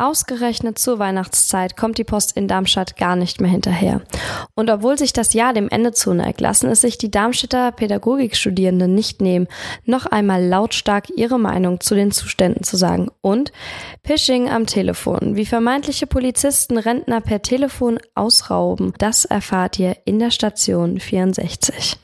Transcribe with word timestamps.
Ausgerechnet 0.00 0.78
zur 0.78 0.98
Weihnachtszeit 0.98 1.76
kommt 1.76 1.98
die 1.98 2.04
Post 2.04 2.34
in 2.34 2.48
Darmstadt 2.48 2.96
gar 2.96 3.16
nicht 3.16 3.38
mehr 3.42 3.50
hinterher. 3.50 4.00
Und 4.54 4.70
obwohl 4.70 4.96
sich 4.96 5.12
das 5.12 5.34
Jahr 5.34 5.52
dem 5.52 5.68
Ende 5.68 5.92
zuneigt, 5.92 6.40
lassen 6.40 6.70
es 6.70 6.80
sich 6.80 6.96
die 6.96 7.10
Darmstädter 7.10 7.70
Pädagogikstudierenden 7.70 8.94
nicht 8.94 9.20
nehmen, 9.20 9.46
noch 9.84 10.06
einmal 10.06 10.42
lautstark 10.42 11.10
ihre 11.10 11.38
Meinung 11.38 11.80
zu 11.80 11.94
den 11.94 12.12
Zuständen 12.12 12.64
zu 12.64 12.78
sagen. 12.78 13.10
Und 13.20 13.52
Phishing 14.02 14.48
am 14.48 14.64
Telefon, 14.64 15.36
wie 15.36 15.44
vermeintliche 15.44 16.06
Polizisten 16.06 16.78
Rentner 16.78 17.20
per 17.20 17.42
Telefon 17.42 17.98
ausrauben, 18.14 18.94
das 18.96 19.26
erfahrt 19.26 19.78
ihr 19.78 19.98
in 20.06 20.18
der 20.18 20.30
Station 20.30 20.98
64. 20.98 21.98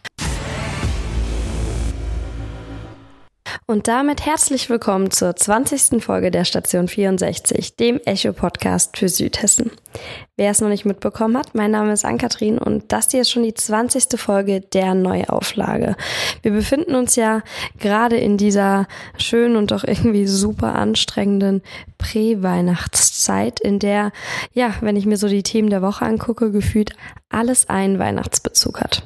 Und 3.69 3.89
damit 3.89 4.25
herzlich 4.25 4.71
willkommen 4.71 5.11
zur 5.11 5.35
20. 5.35 6.01
Folge 6.01 6.31
der 6.31 6.45
Station 6.45 6.87
64, 6.87 7.75
dem 7.75 7.99
Echo-Podcast 8.05 8.97
für 8.97 9.09
Südhessen. 9.09 9.73
Wer 10.37 10.53
es 10.53 10.61
noch 10.61 10.69
nicht 10.69 10.85
mitbekommen 10.85 11.37
hat, 11.37 11.57
mein 11.57 11.73
Name 11.73 11.93
ist 11.93 12.05
Ann-Kathrin 12.05 12.59
und 12.59 12.93
das 12.93 13.11
hier 13.11 13.23
ist 13.23 13.31
schon 13.33 13.43
die 13.43 13.55
20. 13.55 14.21
Folge 14.21 14.61
der 14.61 14.95
Neuauflage. 14.95 15.97
Wir 16.43 16.53
befinden 16.53 16.95
uns 16.95 17.17
ja 17.17 17.43
gerade 17.81 18.17
in 18.19 18.37
dieser 18.37 18.87
schönen 19.19 19.57
und 19.57 19.73
doch 19.73 19.83
irgendwie 19.83 20.29
super 20.29 20.77
anstrengenden 20.77 21.61
Prä-Weihnachtszeit, 21.99 23.59
in 23.59 23.81
der, 23.81 24.13
ja, 24.53 24.75
wenn 24.81 24.95
ich 24.95 25.07
mir 25.07 25.17
so 25.17 25.27
die 25.27 25.43
Themen 25.43 25.71
der 25.71 25.83
Woche 25.83 26.05
angucke, 26.05 26.53
gefühlt 26.53 26.95
alles 27.31 27.69
einen 27.69 27.99
Weihnachtsbezug 27.99 28.81
hat. 28.81 29.03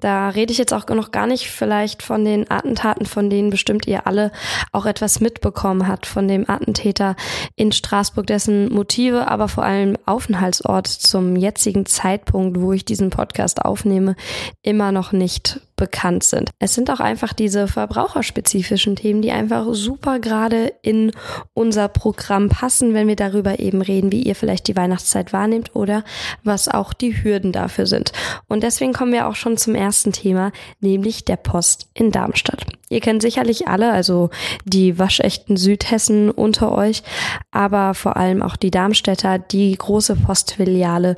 Da 0.00 0.28
rede 0.28 0.52
ich 0.52 0.58
jetzt 0.58 0.72
auch 0.72 0.86
noch 0.88 1.10
gar 1.10 1.26
nicht 1.26 1.50
vielleicht 1.50 2.02
von 2.02 2.24
den 2.24 2.48
Attentaten, 2.50 3.04
von 3.04 3.30
denen 3.30 3.50
bestimmt 3.50 3.86
ihr 3.86 4.06
alle 4.06 4.30
auch 4.70 4.86
etwas 4.86 5.20
mitbekommen 5.20 5.88
habt, 5.88 6.06
von 6.06 6.28
dem 6.28 6.48
Attentäter 6.48 7.16
in 7.56 7.72
Straßburg, 7.72 8.26
dessen 8.26 8.72
Motive, 8.72 9.28
aber 9.28 9.48
vor 9.48 9.64
allem 9.64 9.96
Aufenthaltsort 10.06 10.86
zum 10.86 11.34
jetzigen 11.34 11.84
Zeitpunkt, 11.84 12.60
wo 12.60 12.72
ich 12.72 12.84
diesen 12.84 13.10
Podcast 13.10 13.64
aufnehme, 13.64 14.14
immer 14.62 14.92
noch 14.92 15.10
nicht 15.10 15.60
bekannt 15.78 16.24
sind. 16.24 16.50
Es 16.58 16.74
sind 16.74 16.90
auch 16.90 17.00
einfach 17.00 17.32
diese 17.32 17.66
verbraucherspezifischen 17.66 18.96
Themen, 18.96 19.22
die 19.22 19.32
einfach 19.32 19.64
super 19.72 20.18
gerade 20.18 20.74
in 20.82 21.12
unser 21.54 21.88
Programm 21.88 22.50
passen, 22.50 22.92
wenn 22.92 23.08
wir 23.08 23.16
darüber 23.16 23.58
eben 23.58 23.80
reden, 23.80 24.12
wie 24.12 24.22
ihr 24.22 24.34
vielleicht 24.34 24.68
die 24.68 24.76
Weihnachtszeit 24.76 25.32
wahrnehmt 25.32 25.74
oder 25.74 26.04
was 26.44 26.68
auch 26.68 26.92
die 26.92 27.22
Hürden 27.22 27.52
dafür 27.52 27.86
sind. 27.86 28.12
Und 28.46 28.62
deswegen 28.62 28.92
kommen 28.92 29.12
wir 29.12 29.26
auch 29.26 29.36
schon 29.36 29.56
zum 29.56 29.74
ersten 29.74 30.12
Thema, 30.12 30.52
nämlich 30.80 31.24
der 31.24 31.36
Post 31.36 31.88
in 31.94 32.10
Darmstadt. 32.10 32.77
Ihr 32.90 33.00
kennt 33.00 33.22
sicherlich 33.22 33.68
alle, 33.68 33.92
also 33.92 34.30
die 34.64 34.98
waschechten 34.98 35.56
Südhessen 35.56 36.30
unter 36.30 36.72
euch, 36.72 37.02
aber 37.50 37.94
vor 37.94 38.16
allem 38.16 38.42
auch 38.42 38.56
die 38.56 38.70
Darmstädter, 38.70 39.38
die 39.38 39.76
große 39.76 40.16
Postfiliale 40.16 41.16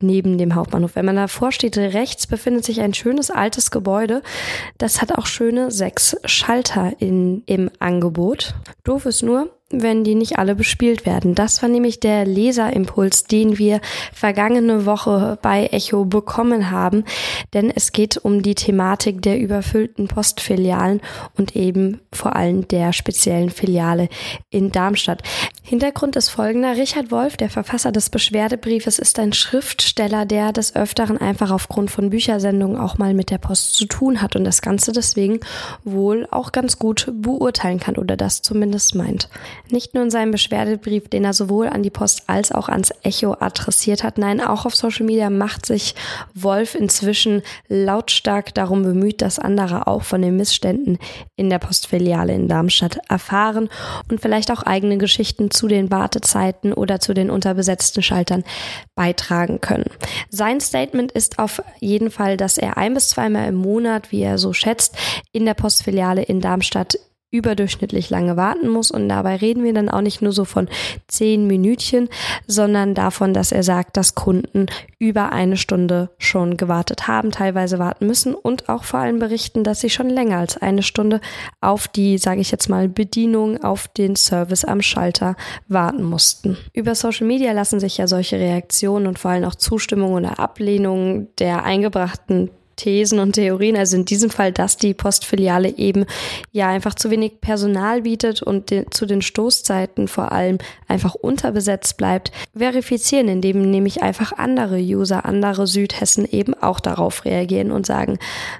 neben 0.00 0.38
dem 0.38 0.54
Hauptbahnhof. 0.54 0.96
Wenn 0.96 1.06
man 1.06 1.16
davor 1.16 1.52
steht, 1.52 1.78
rechts 1.78 2.26
befindet 2.26 2.64
sich 2.64 2.80
ein 2.80 2.94
schönes 2.94 3.30
altes 3.30 3.70
Gebäude. 3.70 4.22
Das 4.78 5.00
hat 5.00 5.12
auch 5.12 5.26
schöne 5.26 5.70
sechs 5.70 6.16
Schalter 6.24 6.92
in, 6.98 7.42
im 7.46 7.70
Angebot. 7.78 8.54
Doof 8.84 9.06
ist 9.06 9.22
nur, 9.22 9.50
wenn 9.82 10.04
die 10.04 10.14
nicht 10.14 10.38
alle 10.38 10.54
bespielt 10.54 11.06
werden. 11.06 11.34
Das 11.34 11.62
war 11.62 11.68
nämlich 11.68 12.00
der 12.00 12.24
Leserimpuls, 12.26 13.24
den 13.24 13.58
wir 13.58 13.80
vergangene 14.12 14.86
Woche 14.86 15.38
bei 15.42 15.66
Echo 15.66 16.04
bekommen 16.04 16.70
haben, 16.70 17.04
denn 17.52 17.70
es 17.74 17.92
geht 17.92 18.16
um 18.16 18.42
die 18.42 18.54
Thematik 18.54 19.22
der 19.22 19.38
überfüllten 19.38 20.08
Postfilialen 20.08 21.00
und 21.36 21.56
eben 21.56 22.00
vor 22.12 22.36
allem 22.36 22.68
der 22.68 22.92
speziellen 22.92 23.50
Filiale 23.50 24.08
in 24.50 24.72
Darmstadt. 24.72 25.22
Hintergrund 25.62 26.14
ist 26.16 26.28
folgender. 26.28 26.76
Richard 26.76 27.10
Wolf, 27.10 27.38
der 27.38 27.48
Verfasser 27.48 27.90
des 27.90 28.10
Beschwerdebriefes, 28.10 28.98
ist 28.98 29.18
ein 29.18 29.32
Schriftsteller, 29.32 30.26
der 30.26 30.52
des 30.52 30.76
Öfteren 30.76 31.16
einfach 31.16 31.50
aufgrund 31.50 31.90
von 31.90 32.10
Büchersendungen 32.10 32.76
auch 32.76 32.98
mal 32.98 33.14
mit 33.14 33.30
der 33.30 33.38
Post 33.38 33.74
zu 33.74 33.86
tun 33.86 34.20
hat 34.20 34.36
und 34.36 34.44
das 34.44 34.60
Ganze 34.60 34.92
deswegen 34.92 35.40
wohl 35.82 36.28
auch 36.30 36.52
ganz 36.52 36.78
gut 36.78 37.10
beurteilen 37.14 37.80
kann 37.80 37.96
oder 37.96 38.16
das 38.16 38.42
zumindest 38.42 38.94
meint. 38.94 39.28
Nicht 39.70 39.94
nur 39.94 40.02
in 40.02 40.10
seinem 40.10 40.30
Beschwerdebrief, 40.30 41.08
den 41.08 41.24
er 41.24 41.32
sowohl 41.32 41.68
an 41.68 41.82
die 41.82 41.90
Post 41.90 42.24
als 42.26 42.52
auch 42.52 42.68
ans 42.68 42.92
Echo 43.02 43.34
adressiert 43.40 44.04
hat, 44.04 44.18
nein, 44.18 44.42
auch 44.42 44.66
auf 44.66 44.76
Social 44.76 45.06
Media 45.06 45.30
macht 45.30 45.64
sich 45.64 45.94
Wolf 46.34 46.74
inzwischen 46.74 47.42
lautstark 47.68 48.54
darum 48.54 48.82
bemüht, 48.82 49.22
dass 49.22 49.38
andere 49.38 49.86
auch 49.86 50.02
von 50.02 50.20
den 50.20 50.36
Missständen 50.36 50.98
in 51.36 51.48
der 51.48 51.58
Postfiliale 51.58 52.34
in 52.34 52.46
Darmstadt 52.46 52.98
erfahren 53.08 53.70
und 54.10 54.20
vielleicht 54.20 54.50
auch 54.50 54.62
eigene 54.62 54.98
Geschichten 54.98 55.50
zu 55.50 55.66
den 55.66 55.90
Wartezeiten 55.90 56.74
oder 56.74 57.00
zu 57.00 57.14
den 57.14 57.30
unterbesetzten 57.30 58.02
Schaltern 58.02 58.44
beitragen 58.94 59.62
können. 59.62 59.90
Sein 60.28 60.60
Statement 60.60 61.10
ist 61.12 61.38
auf 61.38 61.62
jeden 61.80 62.10
Fall, 62.10 62.36
dass 62.36 62.58
er 62.58 62.76
ein 62.76 62.92
bis 62.92 63.08
zweimal 63.08 63.48
im 63.48 63.56
Monat, 63.56 64.12
wie 64.12 64.20
er 64.20 64.36
so 64.36 64.52
schätzt, 64.52 64.96
in 65.32 65.46
der 65.46 65.54
Postfiliale 65.54 66.22
in 66.22 66.40
Darmstadt 66.40 66.98
überdurchschnittlich 67.34 68.10
lange 68.10 68.36
warten 68.36 68.68
muss. 68.68 68.90
Und 68.90 69.08
dabei 69.08 69.36
reden 69.36 69.64
wir 69.64 69.74
dann 69.74 69.88
auch 69.88 70.00
nicht 70.00 70.22
nur 70.22 70.32
so 70.32 70.44
von 70.44 70.68
zehn 71.08 71.46
Minütchen, 71.46 72.08
sondern 72.46 72.94
davon, 72.94 73.34
dass 73.34 73.50
er 73.50 73.64
sagt, 73.64 73.96
dass 73.96 74.14
Kunden 74.14 74.66
über 74.98 75.32
eine 75.32 75.56
Stunde 75.56 76.10
schon 76.18 76.56
gewartet 76.56 77.08
haben, 77.08 77.32
teilweise 77.32 77.78
warten 77.78 78.06
müssen 78.06 78.34
und 78.34 78.68
auch 78.68 78.84
vor 78.84 79.00
allem 79.00 79.18
berichten, 79.18 79.64
dass 79.64 79.80
sie 79.80 79.90
schon 79.90 80.08
länger 80.08 80.38
als 80.38 80.56
eine 80.56 80.82
Stunde 80.82 81.20
auf 81.60 81.88
die, 81.88 82.18
sage 82.18 82.40
ich 82.40 82.50
jetzt 82.50 82.68
mal, 82.68 82.88
Bedienung, 82.88 83.62
auf 83.62 83.88
den 83.88 84.14
Service 84.14 84.64
am 84.64 84.80
Schalter 84.80 85.34
warten 85.66 86.04
mussten. 86.04 86.56
Über 86.72 86.94
Social 86.94 87.26
Media 87.26 87.52
lassen 87.52 87.80
sich 87.80 87.98
ja 87.98 88.06
solche 88.06 88.36
Reaktionen 88.36 89.06
und 89.08 89.18
vor 89.18 89.32
allem 89.32 89.44
auch 89.44 89.56
Zustimmung 89.56 90.14
oder 90.14 90.38
Ablehnung 90.38 91.28
der 91.38 91.64
eingebrachten 91.64 92.50
Thesen 92.76 93.18
und 93.18 93.32
Theorien, 93.32 93.76
also 93.76 93.96
in 93.96 94.04
diesem 94.04 94.30
Fall, 94.30 94.52
dass 94.52 94.76
die 94.76 94.94
Postfiliale 94.94 95.76
eben 95.76 96.06
ja 96.52 96.68
einfach 96.68 96.94
zu 96.94 97.10
wenig 97.10 97.40
Personal 97.40 98.02
bietet 98.02 98.42
und 98.42 98.70
de 98.70 98.86
zu 98.90 99.06
den 99.06 99.22
Stoßzeiten 99.22 100.08
vor 100.08 100.32
allem 100.32 100.58
einfach 100.88 101.14
unterbesetzt 101.14 101.96
bleibt, 101.96 102.32
verifizieren, 102.56 103.28
indem 103.28 103.70
nämlich 103.70 104.02
einfach 104.02 104.32
andere 104.32 104.78
User, 104.78 105.24
andere 105.24 105.66
Südhessen 105.66 106.26
eben 106.30 106.54
auch 106.54 106.80
darauf 106.80 107.24
reagieren 107.24 107.70
und 107.70 107.86
sagen, 107.86 108.18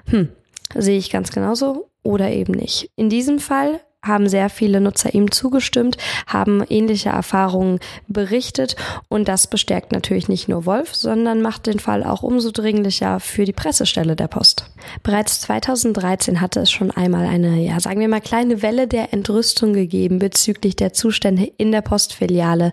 hm, 0.09 0.29
sehe 0.73 0.97
ich 0.97 1.09
ganz 1.09 1.31
genauso 1.31 1.89
oder 2.03 2.31
eben 2.31 2.53
nicht. 2.53 2.89
In 2.95 3.09
diesem 3.09 3.39
Fall 3.39 3.81
haben 4.05 4.29
sehr 4.29 4.49
viele 4.49 4.81
Nutzer 4.81 5.13
ihm 5.13 5.31
zugestimmt, 5.31 5.97
haben 6.27 6.63
ähnliche 6.69 7.09
Erfahrungen 7.09 7.79
berichtet 8.07 8.75
und 9.09 9.27
das 9.27 9.47
bestärkt 9.47 9.91
natürlich 9.91 10.27
nicht 10.27 10.47
nur 10.47 10.65
Wolf, 10.65 10.95
sondern 10.95 11.41
macht 11.41 11.67
den 11.67 11.79
Fall 11.79 12.03
auch 12.03 12.23
umso 12.23 12.51
dringlicher 12.51 13.19
für 13.19 13.45
die 13.45 13.53
Pressestelle 13.53 14.15
der 14.15 14.27
Post. 14.27 14.69
Bereits 15.03 15.41
2013 15.41 16.41
hatte 16.41 16.59
es 16.61 16.71
schon 16.71 16.91
einmal 16.91 17.25
eine, 17.25 17.59
ja, 17.61 17.79
sagen 17.79 17.99
wir 17.99 18.07
mal 18.07 18.21
kleine 18.21 18.61
Welle 18.61 18.87
der 18.87 19.13
Entrüstung 19.13 19.73
gegeben 19.73 20.19
bezüglich 20.19 20.75
der 20.75 20.93
Zustände 20.93 21.51
in 21.57 21.71
der 21.71 21.81
Postfiliale 21.81 22.71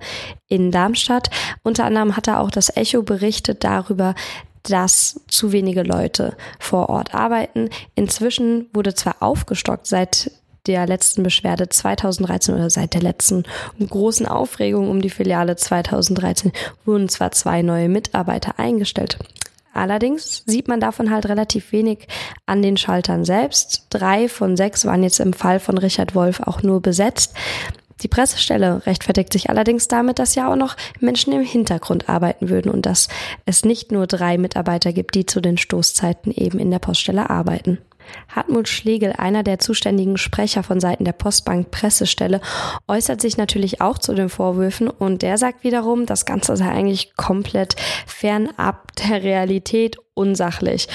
in 0.49 0.71
Darmstadt. 0.71 1.31
Unter 1.63 1.85
anderem 1.85 2.17
hatte 2.17 2.39
auch 2.39 2.51
das 2.51 2.77
Echo 2.77 3.03
berichtet 3.03 3.65
darüber, 3.65 4.15
dass 4.63 5.21
zu 5.29 5.53
wenige 5.53 5.83
Leute 5.83 6.37
vor 6.59 6.89
Ort 6.89 7.15
arbeiten. 7.15 7.71
Inzwischen 7.95 8.69
wurde 8.73 8.95
zwar 8.95 9.17
aufgestockt 9.21 9.87
seit 9.87 10.31
der 10.67 10.87
letzten 10.87 11.23
Beschwerde 11.23 11.69
2013 11.69 12.55
oder 12.55 12.71
seit 12.71 12.95
der 12.95 13.03
letzten 13.03 13.45
großen 13.81 14.27
Aufregung 14.27 14.89
um 14.89 15.03
die 15.03 15.11
Filiale 15.11 15.57
2013 15.57 16.53
wurden 16.85 17.09
zwar 17.09 17.33
zwei 17.33 17.63
neue 17.63 17.89
Mitarbeiter 17.89 18.59
eingestellt. 18.59 19.19
Allerdings 19.75 20.43
sieht 20.47 20.69
man 20.69 20.81
davon 20.81 21.11
halt 21.11 21.27
relativ 21.27 21.73
wenig 21.73 22.07
an 22.45 22.63
den 22.63 22.77
Schaltern 22.77 23.25
selbst. 23.25 23.87
Drei 23.91 24.29
von 24.29 24.57
sechs 24.57 24.85
waren 24.85 25.03
jetzt 25.03 25.19
im 25.19 25.33
Fall 25.33 25.61
von 25.61 25.79
Richard 25.79 26.15
Wolf 26.15 26.41
auch 26.41 26.63
nur 26.63 26.83
besetzt. 26.83 27.35
Die 28.03 28.09
Pressestelle 28.09 28.85
rechtfertigt 28.85 29.33
sich 29.33 29.49
allerdings 29.49 29.89
damit, 29.89 30.19
dass 30.19 30.35
ja 30.35 30.51
auch 30.51 30.57
noch 30.57 30.77
Menschen 31.01 31.33
im 31.33 31.43
Hintergrund 31.43 32.09
arbeiten 32.09 32.49
würden 32.51 32.71
und 32.71 32.85
dass 32.85 33.09
es 33.47 33.65
nicht 33.65 33.93
nur 33.93 34.07
drei 34.07 34.39
Mitarbeiter 34.39 34.93
gibt, 34.93 35.15
die 35.15 35.25
zu 35.25 35.41
den 35.41 35.57
Stoßzeiten 35.57 36.33
eben 36.33 36.59
in 36.59 36.71
der 36.71 36.81
Poststelle 36.81 37.31
arbeiten. 37.31 37.79
Hartmut 38.29 38.69
Schlegel, 38.69 39.13
einer 39.13 39.43
der 39.43 39.59
zuständigen 39.59 40.17
Sprecher 40.17 40.63
von 40.63 40.81
Seiten 40.81 41.05
der 41.05 41.13
Postbank 41.13 41.71
Pressestelle, 41.71 42.41
äußert 42.89 43.21
sich 43.21 43.37
natürlich 43.37 43.81
auch 43.81 43.99
zu 43.99 44.15
den 44.15 44.29
Vorwürfen 44.29 44.89
und 44.89 45.23
der 45.23 45.39
sagt 45.39 45.65
wiederum, 45.65 46.07
das 46.07 46.27
Ganze 46.27 46.57
sei 46.57 46.69
eigentlich 46.69 47.15
komplett 47.17 47.77
fernab 48.07 48.95
der 48.97 49.23
Realität 49.23 49.97
unsachlich. 50.15 50.89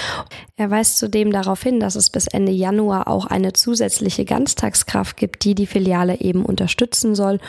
Er 0.55 0.69
weist 0.69 0.97
zudem 0.97 1.31
darauf 1.31 1.61
hin, 1.63 1.79
dass 1.79 1.95
es 1.95 2.09
bis 2.09 2.27
Ende 2.27 2.51
Januar 2.51 3.07
auch 3.07 3.25
eine 3.25 3.53
zusätzliche 3.53 4.25
Ganztagskraft 4.25 5.17
gibt, 5.17 5.43
die 5.43 5.55
die 5.55 5.67
Filiale 5.67 6.19
eben 6.19 6.45
unterstützen 6.45 7.15
soll, 7.15 7.39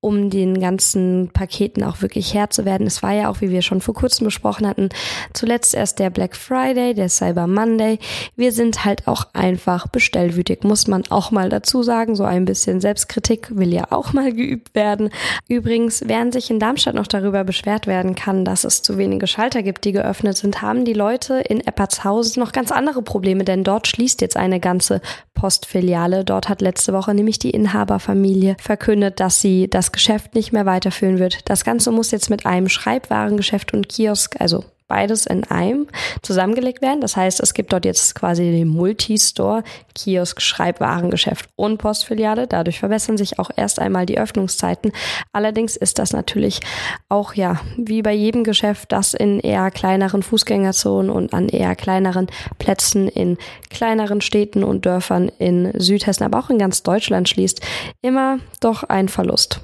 um 0.00 0.30
den 0.30 0.60
ganzen 0.60 1.30
Paketen 1.32 1.84
auch 1.84 2.02
wirklich 2.02 2.34
Herr 2.34 2.50
zu 2.50 2.64
werden. 2.64 2.88
Es 2.88 3.04
war 3.04 3.12
ja 3.12 3.30
auch, 3.30 3.40
wie 3.40 3.50
wir 3.50 3.62
schon 3.62 3.80
vor 3.80 3.94
kurzem 3.94 4.24
besprochen 4.24 4.66
hatten, 4.66 4.88
zuletzt 5.32 5.74
erst 5.74 6.00
der 6.00 6.10
Black 6.10 6.36
Friday, 6.36 6.92
der 6.92 7.08
Cyber 7.08 7.46
Monday. 7.46 8.00
Wir 8.34 8.50
sind 8.50 8.84
halt 8.84 9.06
auch 9.06 9.26
einfach 9.32 9.86
bestellwütig, 9.86 10.64
muss 10.64 10.88
man 10.88 11.04
auch 11.10 11.30
mal 11.30 11.48
dazu 11.48 11.84
sagen. 11.84 12.16
So 12.16 12.24
ein 12.24 12.44
bisschen 12.44 12.80
Selbstkritik 12.80 13.56
will 13.56 13.72
ja 13.72 13.86
auch 13.90 14.12
mal 14.12 14.32
geübt 14.32 14.74
werden. 14.74 15.10
Übrigens, 15.48 16.02
während 16.06 16.32
sich 16.32 16.50
in 16.50 16.58
Darmstadt 16.58 16.96
noch 16.96 17.06
darüber 17.06 17.44
beschwert 17.44 17.86
werden 17.86 18.16
kann, 18.16 18.44
dass 18.44 18.64
es 18.64 18.82
zu 18.82 18.98
wenige 18.98 19.28
Schalter 19.28 19.62
gibt, 19.62 19.84
die 19.84 19.92
geöffnet 19.92 20.36
sind, 20.36 20.62
haben 20.62 20.84
die 20.84 20.94
Leute 20.94 21.11
in 21.14 21.60
Eppertshausen 21.60 22.42
noch 22.42 22.52
ganz 22.52 22.72
andere 22.72 23.02
Probleme, 23.02 23.44
denn 23.44 23.64
dort 23.64 23.86
schließt 23.86 24.20
jetzt 24.20 24.36
eine 24.36 24.60
ganze 24.60 25.00
Postfiliale. 25.34 26.24
Dort 26.24 26.48
hat 26.48 26.60
letzte 26.60 26.92
Woche 26.92 27.14
nämlich 27.14 27.38
die 27.38 27.50
Inhaberfamilie 27.50 28.56
verkündet, 28.58 29.20
dass 29.20 29.40
sie 29.40 29.68
das 29.68 29.92
Geschäft 29.92 30.34
nicht 30.34 30.52
mehr 30.52 30.66
weiterführen 30.66 31.18
wird. 31.18 31.48
Das 31.48 31.64
Ganze 31.64 31.90
muss 31.90 32.10
jetzt 32.10 32.30
mit 32.30 32.46
einem 32.46 32.68
Schreibwarengeschäft 32.68 33.72
und 33.74 33.88
Kiosk, 33.88 34.40
also 34.40 34.64
beides 34.92 35.24
in 35.24 35.44
einem 35.44 35.86
zusammengelegt 36.20 36.82
werden. 36.82 37.00
Das 37.00 37.16
heißt, 37.16 37.40
es 37.40 37.54
gibt 37.54 37.72
dort 37.72 37.86
jetzt 37.86 38.14
quasi 38.14 38.42
den 38.42 38.68
Multistore, 38.68 39.64
Kiosk, 39.94 40.42
Schreibwarengeschäft 40.42 41.48
und 41.56 41.78
Postfiliale. 41.78 42.46
Dadurch 42.46 42.78
verbessern 42.78 43.16
sich 43.16 43.38
auch 43.38 43.48
erst 43.56 43.78
einmal 43.78 44.04
die 44.04 44.18
Öffnungszeiten. 44.18 44.92
Allerdings 45.32 45.76
ist 45.76 45.98
das 45.98 46.12
natürlich 46.12 46.60
auch 47.08 47.32
ja 47.32 47.58
wie 47.78 48.02
bei 48.02 48.12
jedem 48.12 48.44
Geschäft, 48.44 48.92
das 48.92 49.14
in 49.14 49.40
eher 49.40 49.70
kleineren 49.70 50.22
Fußgängerzonen 50.22 51.10
und 51.10 51.32
an 51.32 51.48
eher 51.48 51.74
kleineren 51.74 52.26
Plätzen 52.58 53.08
in 53.08 53.38
kleineren 53.70 54.20
Städten 54.20 54.62
und 54.62 54.84
Dörfern 54.84 55.30
in 55.38 55.72
Südhessen, 55.80 56.24
aber 56.24 56.38
auch 56.38 56.50
in 56.50 56.58
ganz 56.58 56.82
Deutschland 56.82 57.30
schließt, 57.30 57.62
immer 58.02 58.40
doch 58.60 58.82
ein 58.82 59.08
Verlust. 59.08 59.62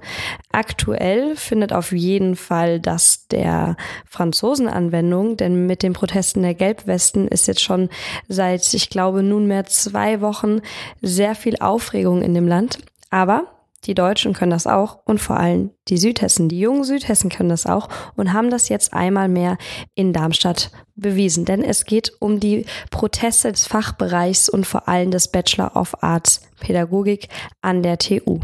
Aktuell 0.53 1.35
findet 1.35 1.73
auf 1.73 1.91
jeden 1.91 2.37
Fall 2.37 2.79
das 2.79 3.27
der 3.27 3.75
Franzosen-Anwendung, 4.05 5.35
denn 5.35 5.65
mit 5.65 5.83
den 5.83 5.91
Protesten 5.91 6.41
der 6.41 6.53
Gelbwesten 6.53 7.27
ist 7.27 7.47
jetzt 7.47 7.61
schon 7.61 7.89
seit, 8.29 8.73
ich 8.73 8.89
glaube, 8.89 9.23
nunmehr 9.23 9.65
zwei 9.65 10.21
Wochen 10.21 10.61
sehr 11.01 11.35
viel 11.35 11.57
Aufregung 11.59 12.21
in 12.21 12.33
dem 12.33 12.47
Land. 12.47 12.79
Aber 13.09 13.58
die 13.85 13.93
Deutschen 13.93 14.33
können 14.33 14.51
das 14.51 14.67
auch 14.67 14.99
und 15.05 15.19
vor 15.19 15.37
allem 15.37 15.71
die 15.87 15.97
Südhessen, 15.97 16.49
die 16.49 16.59
jungen 16.59 16.83
Südhessen 16.83 17.29
können 17.29 17.49
das 17.49 17.65
auch 17.65 17.87
und 18.15 18.33
haben 18.33 18.49
das 18.49 18.69
jetzt 18.69 18.93
einmal 18.93 19.29
mehr 19.29 19.57
in 19.95 20.13
Darmstadt 20.13 20.71
bewiesen. 20.95 21.45
Denn 21.45 21.63
es 21.63 21.85
geht 21.85 22.11
um 22.19 22.39
die 22.39 22.65
Proteste 22.91 23.51
des 23.51 23.67
Fachbereichs 23.67 24.49
und 24.49 24.67
vor 24.67 24.87
allem 24.87 25.11
des 25.11 25.29
Bachelor 25.29 25.75
of 25.75 26.03
Arts 26.03 26.41
Pädagogik 26.59 27.29
an 27.61 27.81
der 27.83 27.97
TU. 27.97 28.39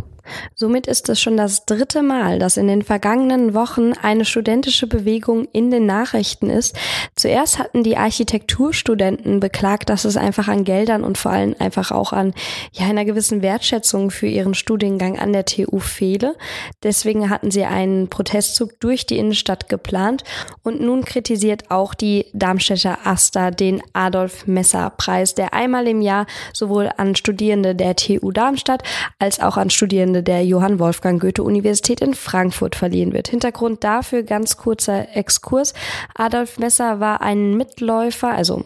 Somit 0.53 0.87
ist 0.87 1.09
es 1.09 1.21
schon 1.21 1.37
das 1.37 1.65
dritte 1.65 2.01
Mal, 2.01 2.39
dass 2.39 2.57
in 2.57 2.67
den 2.67 2.81
vergangenen 2.81 3.53
Wochen 3.53 3.93
eine 3.93 4.25
studentische 4.25 4.87
Bewegung 4.87 5.47
in 5.51 5.71
den 5.71 5.85
Nachrichten 5.85 6.49
ist. 6.49 6.75
Zuerst 7.15 7.59
hatten 7.59 7.83
die 7.83 7.97
Architekturstudenten 7.97 9.39
beklagt, 9.39 9.89
dass 9.89 10.05
es 10.05 10.17
einfach 10.17 10.47
an 10.47 10.63
Geldern 10.63 11.03
und 11.03 11.17
vor 11.17 11.31
allem 11.31 11.55
einfach 11.59 11.91
auch 11.91 12.13
an 12.13 12.33
ja, 12.71 12.85
einer 12.85 13.05
gewissen 13.05 13.41
Wertschätzung 13.41 14.11
für 14.11 14.27
ihren 14.27 14.53
Studiengang 14.53 15.19
an 15.19 15.33
der 15.33 15.45
TU 15.45 15.79
fehle. 15.79 16.35
Deswegen 16.83 17.29
hatten 17.29 17.51
sie 17.51 17.65
einen 17.65 18.09
Protestzug 18.09 18.79
durch 18.79 19.05
die 19.05 19.17
Innenstadt 19.17 19.69
geplant 19.69 20.23
und 20.63 20.81
nun 20.81 21.05
kritisiert 21.05 21.71
auch 21.71 21.93
die 21.93 22.25
Darmstädter 22.33 22.99
Asta 23.05 23.51
den 23.51 23.81
Adolf 23.93 24.47
Messer 24.47 24.89
Preis, 24.89 25.35
der 25.35 25.53
einmal 25.53 25.87
im 25.87 26.01
Jahr 26.01 26.25
sowohl 26.53 26.89
an 26.97 27.15
Studierende 27.15 27.75
der 27.75 27.95
TU 27.95 28.31
Darmstadt 28.31 28.83
als 29.19 29.39
auch 29.39 29.57
an 29.57 29.69
Studierende 29.69 30.14
Vorsitzende 30.15 30.23
der 30.23 30.45
Johann 30.45 30.79
Wolfgang 30.79 31.21
Goethe 31.21 31.43
Universität 31.43 32.01
in 32.01 32.13
Frankfurt 32.13 32.75
verliehen 32.75 33.11
wird. 33.13 33.27
Hintergrund 33.27 33.83
dafür 33.83 34.23
ganz 34.23 34.57
kurzer 34.57 35.15
Exkurs. 35.15 35.73
Adolf 36.15 36.57
Messer 36.57 36.99
war 36.99 37.21
ein 37.21 37.57
Mitläufer, 37.57 38.29
also 38.29 38.65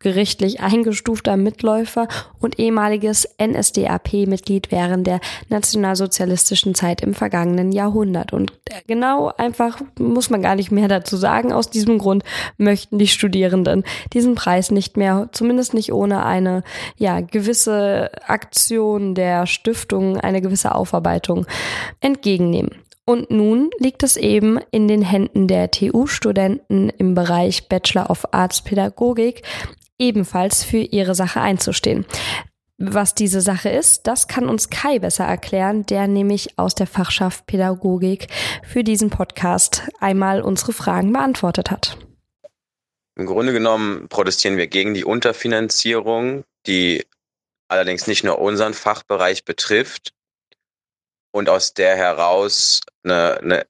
gerichtlich 0.00 0.60
eingestufter 0.60 1.36
Mitläufer 1.36 2.08
und 2.40 2.58
ehemaliges 2.58 3.28
NSDAP-Mitglied 3.40 4.70
während 4.70 5.06
der 5.06 5.20
nationalsozialistischen 5.48 6.74
Zeit 6.74 7.02
im 7.02 7.14
vergangenen 7.14 7.72
Jahrhundert. 7.72 8.32
Und 8.32 8.52
genau 8.86 9.32
einfach 9.36 9.80
muss 9.98 10.30
man 10.30 10.42
gar 10.42 10.54
nicht 10.54 10.70
mehr 10.70 10.88
dazu 10.88 11.16
sagen. 11.16 11.52
Aus 11.52 11.70
diesem 11.70 11.98
Grund 11.98 12.24
möchten 12.56 12.98
die 12.98 13.08
Studierenden 13.08 13.84
diesen 14.12 14.34
Preis 14.34 14.70
nicht 14.70 14.96
mehr, 14.96 15.28
zumindest 15.32 15.74
nicht 15.74 15.92
ohne 15.92 16.24
eine 16.24 16.62
ja 16.96 17.20
gewisse 17.20 18.10
Aktion 18.26 19.14
der 19.14 19.46
Stiftung, 19.46 20.18
eine 20.18 20.40
gewisse 20.40 20.74
Aufarbeitung 20.74 21.46
entgegennehmen. 22.00 22.70
Und 23.08 23.30
nun 23.30 23.70
liegt 23.78 24.02
es 24.02 24.18
eben 24.18 24.60
in 24.70 24.86
den 24.86 25.00
Händen 25.00 25.48
der 25.48 25.70
TU-Studenten 25.70 26.90
im 26.90 27.14
Bereich 27.14 27.66
Bachelor 27.66 28.10
of 28.10 28.34
Arts 28.34 28.60
Pädagogik, 28.60 29.40
ebenfalls 29.98 30.62
für 30.62 30.76
ihre 30.76 31.14
Sache 31.14 31.40
einzustehen. 31.40 32.04
Was 32.76 33.14
diese 33.14 33.40
Sache 33.40 33.70
ist, 33.70 34.06
das 34.06 34.28
kann 34.28 34.46
uns 34.46 34.68
Kai 34.68 34.98
besser 34.98 35.24
erklären, 35.24 35.86
der 35.86 36.06
nämlich 36.06 36.58
aus 36.58 36.74
der 36.74 36.86
Fachschaft 36.86 37.46
Pädagogik 37.46 38.26
für 38.62 38.84
diesen 38.84 39.08
Podcast 39.08 39.84
einmal 40.00 40.42
unsere 40.42 40.74
Fragen 40.74 41.14
beantwortet 41.14 41.70
hat. 41.70 41.96
Im 43.16 43.24
Grunde 43.24 43.54
genommen 43.54 44.08
protestieren 44.10 44.58
wir 44.58 44.66
gegen 44.66 44.92
die 44.92 45.06
Unterfinanzierung, 45.06 46.44
die 46.66 47.06
allerdings 47.68 48.06
nicht 48.06 48.22
nur 48.22 48.38
unseren 48.38 48.74
Fachbereich 48.74 49.46
betrifft, 49.46 50.12
und 51.30 51.48
aus 51.48 51.74
der 51.74 51.96
heraus 51.96 52.80
eine, 53.10 53.38
eine, 53.40 53.66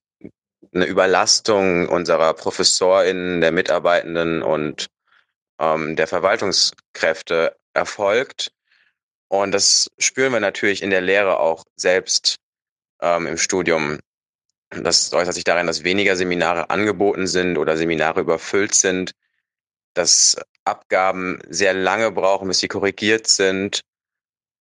eine 0.74 0.84
Überlastung 0.86 1.88
unserer 1.88 2.34
ProfessorInnen, 2.34 3.40
der 3.40 3.52
Mitarbeitenden 3.52 4.42
und 4.42 4.88
ähm, 5.58 5.96
der 5.96 6.06
Verwaltungskräfte 6.06 7.56
erfolgt. 7.74 8.52
Und 9.28 9.52
das 9.52 9.90
spüren 9.98 10.32
wir 10.32 10.40
natürlich 10.40 10.82
in 10.82 10.90
der 10.90 11.00
Lehre 11.00 11.38
auch 11.38 11.64
selbst 11.76 12.36
ähm, 13.00 13.26
im 13.26 13.36
Studium. 13.36 13.98
Das 14.70 15.12
äußert 15.12 15.34
sich 15.34 15.44
darin, 15.44 15.66
dass 15.66 15.84
weniger 15.84 16.16
Seminare 16.16 16.70
angeboten 16.70 17.26
sind 17.26 17.58
oder 17.58 17.76
Seminare 17.76 18.20
überfüllt 18.20 18.74
sind, 18.74 19.12
dass 19.94 20.36
Abgaben 20.64 21.40
sehr 21.48 21.74
lange 21.74 22.10
brauchen, 22.10 22.48
bis 22.48 22.60
sie 22.60 22.68
korrigiert 22.68 23.26
sind, 23.26 23.80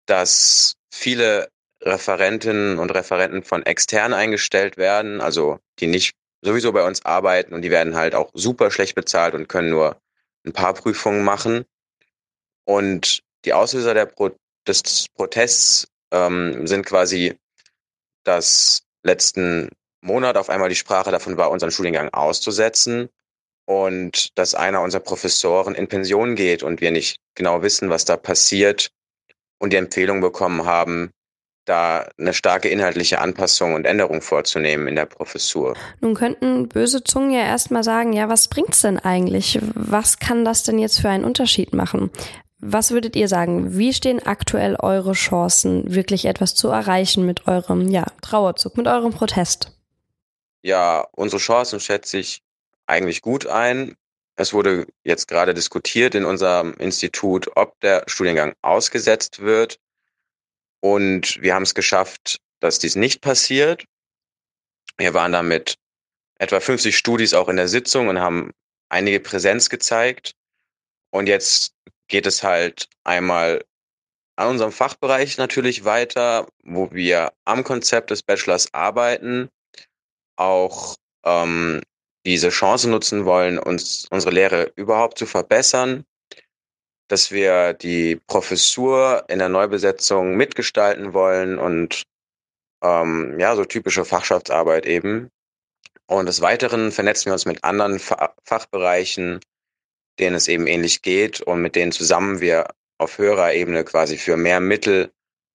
dass 0.06 0.74
viele 0.90 1.48
Referentinnen 1.84 2.78
und 2.78 2.90
Referenten 2.90 3.42
von 3.42 3.64
extern 3.64 4.14
eingestellt 4.14 4.76
werden, 4.76 5.20
also 5.20 5.58
die 5.78 5.86
nicht 5.86 6.14
sowieso 6.42 6.72
bei 6.72 6.86
uns 6.86 7.04
arbeiten 7.04 7.54
und 7.54 7.62
die 7.62 7.70
werden 7.70 7.94
halt 7.94 8.14
auch 8.14 8.30
super 8.34 8.70
schlecht 8.70 8.94
bezahlt 8.94 9.34
und 9.34 9.48
können 9.48 9.70
nur 9.70 10.00
ein 10.46 10.52
paar 10.52 10.74
Prüfungen 10.74 11.24
machen. 11.24 11.64
Und 12.64 13.22
die 13.44 13.52
Auslöser 13.52 13.94
der 13.94 14.06
Pro 14.06 14.30
des 14.66 15.06
Protests 15.14 15.86
ähm, 16.10 16.66
sind 16.66 16.86
quasi 16.86 17.38
das 18.24 18.82
letzten 19.02 19.68
Monat 20.00 20.36
auf 20.36 20.48
einmal 20.48 20.70
die 20.70 20.74
Sprache 20.74 21.10
davon 21.10 21.36
war, 21.36 21.50
unseren 21.50 21.70
Studiengang 21.70 22.08
auszusetzen 22.10 23.10
und 23.66 24.38
dass 24.38 24.54
einer 24.54 24.80
unserer 24.82 25.02
Professoren 25.02 25.74
in 25.74 25.88
Pension 25.88 26.34
geht 26.34 26.62
und 26.62 26.80
wir 26.80 26.90
nicht 26.90 27.18
genau 27.34 27.62
wissen, 27.62 27.90
was 27.90 28.04
da 28.04 28.16
passiert 28.16 28.90
und 29.58 29.72
die 29.72 29.78
Empfehlung 29.78 30.20
bekommen 30.20 30.64
haben, 30.64 31.10
da 31.64 32.08
eine 32.18 32.34
starke 32.34 32.68
inhaltliche 32.68 33.20
Anpassung 33.20 33.74
und 33.74 33.86
Änderung 33.86 34.20
vorzunehmen 34.20 34.88
in 34.88 34.96
der 34.96 35.06
Professur. 35.06 35.74
Nun 36.00 36.14
könnten 36.14 36.68
böse 36.68 37.02
Zungen 37.04 37.32
ja 37.32 37.40
erstmal 37.40 37.84
sagen, 37.84 38.12
ja, 38.12 38.28
was 38.28 38.48
bringt's 38.48 38.82
denn 38.82 38.98
eigentlich? 38.98 39.58
Was 39.74 40.18
kann 40.18 40.44
das 40.44 40.62
denn 40.62 40.78
jetzt 40.78 41.00
für 41.00 41.08
einen 41.08 41.24
Unterschied 41.24 41.72
machen? 41.72 42.10
Was 42.58 42.92
würdet 42.92 43.14
ihr 43.16 43.28
sagen? 43.28 43.76
Wie 43.76 43.92
stehen 43.92 44.24
aktuell 44.24 44.76
eure 44.76 45.12
Chancen, 45.12 45.94
wirklich 45.94 46.24
etwas 46.24 46.54
zu 46.54 46.68
erreichen 46.68 47.26
mit 47.26 47.46
eurem, 47.46 47.88
ja, 47.88 48.06
Trauerzug, 48.22 48.76
mit 48.76 48.86
eurem 48.86 49.12
Protest? 49.12 49.72
Ja, 50.62 51.06
unsere 51.12 51.40
Chancen 51.40 51.78
schätze 51.78 52.18
ich 52.18 52.40
eigentlich 52.86 53.20
gut 53.20 53.46
ein. 53.46 53.96
Es 54.36 54.52
wurde 54.54 54.86
jetzt 55.04 55.28
gerade 55.28 55.52
diskutiert 55.52 56.14
in 56.14 56.24
unserem 56.24 56.74
Institut, 56.74 57.50
ob 57.54 57.78
der 57.80 58.04
Studiengang 58.06 58.54
ausgesetzt 58.62 59.40
wird. 59.40 59.78
Und 60.84 61.40
wir 61.40 61.54
haben 61.54 61.62
es 61.62 61.74
geschafft, 61.74 62.42
dass 62.60 62.78
dies 62.78 62.94
nicht 62.94 63.22
passiert. 63.22 63.86
Wir 64.98 65.14
waren 65.14 65.32
da 65.32 65.42
mit 65.42 65.76
etwa 66.38 66.60
50 66.60 66.94
Studis 66.94 67.32
auch 67.32 67.48
in 67.48 67.56
der 67.56 67.68
Sitzung 67.68 68.08
und 68.08 68.20
haben 68.20 68.52
einige 68.90 69.18
Präsenz 69.18 69.70
gezeigt. 69.70 70.32
Und 71.10 71.26
jetzt 71.26 71.72
geht 72.08 72.26
es 72.26 72.42
halt 72.42 72.90
einmal 73.02 73.64
an 74.36 74.48
unserem 74.48 74.72
Fachbereich 74.72 75.38
natürlich 75.38 75.86
weiter, 75.86 76.48
wo 76.62 76.92
wir 76.92 77.32
am 77.46 77.64
Konzept 77.64 78.10
des 78.10 78.22
Bachelors 78.22 78.74
arbeiten, 78.74 79.48
auch 80.36 80.96
ähm, 81.24 81.80
diese 82.26 82.50
Chance 82.50 82.90
nutzen 82.90 83.24
wollen, 83.24 83.58
uns 83.58 84.06
unsere 84.10 84.34
Lehre 84.34 84.70
überhaupt 84.76 85.16
zu 85.16 85.24
verbessern, 85.24 86.04
dass 87.08 87.30
wir 87.30 87.74
die 87.74 88.16
Professur 88.26 89.24
in 89.28 89.38
der 89.38 89.48
Neubesetzung 89.48 90.36
mitgestalten 90.36 91.12
wollen 91.12 91.58
und 91.58 92.04
ähm, 92.82 93.38
ja, 93.38 93.56
so 93.56 93.64
typische 93.64 94.04
Fachschaftsarbeit 94.04 94.86
eben. 94.86 95.30
Und 96.06 96.26
des 96.26 96.40
Weiteren 96.40 96.92
vernetzen 96.92 97.26
wir 97.26 97.32
uns 97.32 97.46
mit 97.46 97.64
anderen 97.64 97.98
Fa 97.98 98.34
Fachbereichen, 98.44 99.40
denen 100.18 100.36
es 100.36 100.48
eben 100.48 100.66
ähnlich 100.66 101.02
geht 101.02 101.40
und 101.40 101.62
mit 101.62 101.76
denen 101.76 101.92
zusammen 101.92 102.40
wir 102.40 102.68
auf 102.98 103.18
höherer 103.18 103.54
Ebene 103.54 103.84
quasi 103.84 104.16
für 104.16 104.36
mehr 104.36 104.60
Mittel 104.60 105.10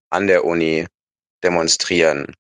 an 0.10 0.28
der 0.28 0.44
Uni 0.44 0.88
demonstrieren. 1.44 2.34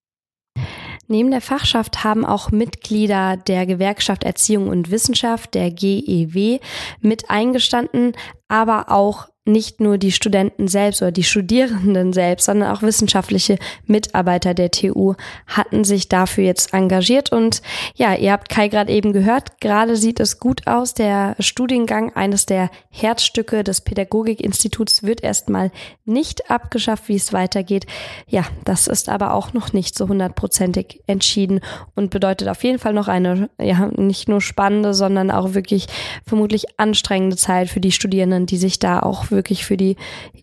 Neben 1.11 1.31
der 1.31 1.41
Fachschaft 1.41 2.03
haben 2.03 2.23
auch 2.23 2.51
Mitglieder 2.51 3.35
der 3.35 3.65
Gewerkschaft 3.65 4.23
Erziehung 4.23 4.67
und 4.67 4.91
Wissenschaft, 4.91 5.55
der 5.55 5.71
GEW, 5.71 6.59
mit 7.01 7.31
eingestanden, 7.31 8.15
aber 8.50 8.91
auch 8.91 9.29
nicht 9.50 9.82
nur 9.82 9.98
die 9.98 10.12
Studenten 10.12 10.68
selbst 10.68 11.01
oder 11.01 11.12
die 11.12 11.24
Studierenden 11.24 12.13
selbst, 12.13 12.46
sondern 12.46 12.75
auch 12.75 12.82
wissenschaftliche 12.82 13.58
Mitarbeiter 13.86 14.53
der 14.53 14.72
TU 14.72 15.15
hatten 15.48 15.84
sich 15.84 16.08
dafür 16.08 16.44
jetzt 16.44 16.74
engagiert. 16.74 17.32
Und 17.32 17.62
ja, 17.96 18.13
ihr 18.15 18.32
habt 18.32 18.50
Kai 18.50 18.68
gerade 18.68 18.91
eben 18.91 19.13
gehört, 19.13 19.60
gerade 19.60 19.96
sieht 19.96 20.20
es 20.20 20.39
gut 20.39 20.68
aus. 20.68 20.94
Der 20.94 21.36
Studiengang, 21.39 22.15
eines 22.15 22.46
der 22.46 22.70
Herzstücke 22.89 23.63
des 23.63 23.82
Pädagogikinstituts, 23.82 25.03
wird 25.03 25.24
erstmal 25.24 25.72
nicht 26.06 26.50
abgeschafft, 26.50 27.08
wie 27.08 27.15
es 27.15 27.34
weitergeht. 27.34 27.86
Ja, 28.27 28.46
das 28.65 28.88
ist 28.88 29.10
aber 29.10 29.34
auch 29.34 29.53
noch 29.53 29.74
nicht 29.74 29.98
so 29.98 30.08
hundertprozentig 30.08 31.01
entschieden 31.08 31.62
und 31.96 32.10
bedeutet 32.10 32.48
auf 32.48 32.63
jeden 32.63 32.79
Fall 32.79 32.94
noch 32.94 33.08
eine, 33.08 33.50
ja, 33.60 33.89
nicht 33.96 34.29
nur 34.29 34.41
spannende, 34.41 34.94
sondern 34.94 35.32
auch 35.32 35.53
wirklich 35.53 35.88
vermutlich 36.25 36.79
anstrengende 36.79 37.36
Zeit 37.36 37.70
für 37.70 37.79
die 37.79 37.91
Studierenden, 37.91 38.38
die 38.46 38.58
sich 38.58 38.79
da 38.79 39.00
auch 39.00 39.31
wirklich 39.31 39.65
für 39.65 39.77
die 39.77 39.96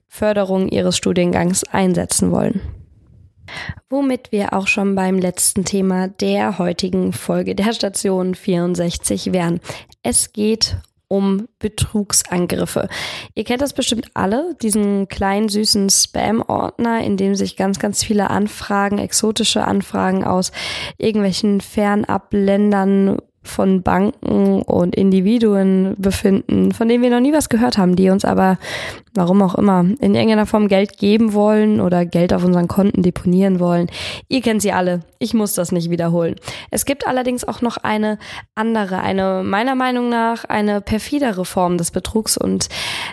Förderung 0.09 0.69
ihres 0.69 0.97
Studiengangs 0.97 1.65
einsetzen 1.65 2.31
wollen. 2.31 2.61
Womit 3.89 4.33
wir 4.33 4.53
auch 4.55 4.67
schon 4.67 4.95
beim 4.95 5.19
letzten 5.19 5.65
Thema 5.65 6.09
der 6.09 6.59
heutigen 6.59 7.13
Folge 7.13 7.55
der 7.55 7.73
Station 7.73 8.35
64 8.35 9.33
wären. 9.33 9.61
Es 10.03 10.33
geht 10.33 10.77
um 11.09 11.47
Betrugsangriffe. 11.61 12.89
Ihr 13.35 13.45
kennt 13.45 13.63
das 13.63 13.73
bestimmt 13.73 14.11
alle, 14.15 14.57
diesen 14.61 15.07
kleinen 15.07 15.49
süßen 15.49 15.89
Spam-Ordner, 15.89 17.05
in 17.05 17.17
dem 17.17 17.37
sich 17.37 17.57
ganz, 17.57 17.79
ganz 17.79 18.03
viele 18.03 18.31
Anfragen, 18.31 18.99
exotische 18.99 19.65
Anfragen 19.65 20.25
aus 20.25 20.51
irgendwelchen 20.99 21.61
Fernabländern 21.61 23.19
von 23.47 23.83
Banken 23.83 24.63
und 24.63 24.95
Individuen 24.95 25.95
befinden, 25.99 26.73
von 26.73 26.89
denen 26.89 27.03
wir 27.03 27.11
noch 27.11 27.21
nie 27.21 27.33
was 27.33 27.49
gehört 27.49 27.79
haben, 27.79 27.97
die 27.97 28.11
uns 28.11 28.25
aber, 28.25 28.59
warum 29.15 29.43
auch 29.43 29.55
immer, 29.55 29.81
in 29.81 30.15
irgendeiner 30.15 30.47
Form 30.47 30.69
Geld 30.69 30.99
geben 30.99 31.33
wollen 31.33 31.81
oder 31.81 32.05
Geld 32.05 32.33
auf 32.33 32.45
unseren 32.45 32.69
Konten 32.69 33.03
deponieren 33.03 33.61
wollen. 33.61 33.89
Ihr 34.29 34.43
kennt 34.43 34.63
sie 34.63 34.73
alle. 34.73 35.01
Ich 35.19 35.33
muss 35.33 35.55
das 35.55 35.73
nicht 35.73 35.91
wiederholen. 35.91 36.37
Es 36.71 36.85
gibt 36.85 37.07
allerdings 37.07 37.45
auch 37.45 37.63
noch 37.63 37.79
eine 37.79 38.19
andere, 38.55 39.01
eine 39.01 39.43
meiner 39.45 39.75
Meinung 39.75 40.09
nach 40.09 40.45
eine 40.45 40.81
perfidere 40.81 41.45
Form 41.45 41.79
des 41.79 41.91
Betrugs 41.91 42.37
und 42.37 42.69